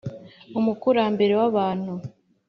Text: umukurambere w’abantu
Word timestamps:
umukurambere 0.59 1.33
w’abantu 1.39 1.93